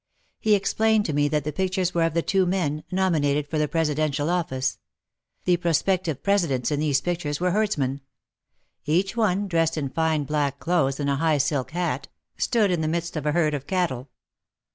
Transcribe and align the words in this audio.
He 0.39 0.55
explained 0.55 1.05
to 1.05 1.13
me 1.13 1.27
that 1.27 1.43
the 1.43 1.53
pictures 1.53 1.93
were 1.93 2.05
of 2.05 2.15
the 2.15 2.23
two 2.23 2.47
men, 2.47 2.83
nominated 2.91 3.47
for 3.47 3.59
the 3.59 3.67
presidential 3.67 4.31
office. 4.31 4.79
The 5.45 5.57
prospective 5.57 6.23
presidents 6.23 6.71
in 6.71 6.79
these 6.79 7.01
pictures 7.01 7.39
were 7.39 7.51
herdsmen. 7.51 8.01
Each 8.85 9.15
one, 9.15 9.47
dressed 9.47 9.77
in 9.77 9.89
fine 9.89 10.23
black 10.23 10.57
clothes 10.57 10.99
and 10.99 11.07
a 11.07 11.17
high 11.17 11.37
silk 11.37 11.69
hat, 11.69 12.07
stood 12.35 12.71
in 12.71 12.81
the 12.81 12.87
midst 12.87 13.15
of 13.15 13.27
a 13.27 13.31
herd 13.33 13.53
of 13.53 13.67
cattle. 13.67 14.09